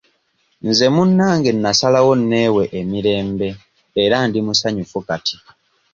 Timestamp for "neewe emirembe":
2.29-3.47